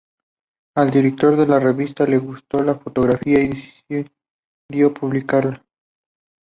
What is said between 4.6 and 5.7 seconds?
decidió publicarla.